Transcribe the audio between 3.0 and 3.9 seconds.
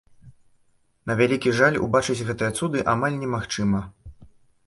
немагчыма.